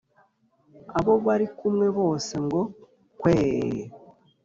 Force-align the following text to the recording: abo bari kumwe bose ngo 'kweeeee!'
abo 0.97 1.13
bari 1.25 1.47
kumwe 1.57 1.87
bose 1.97 2.33
ngo 2.45 2.61
'kweeeee!' 2.63 3.89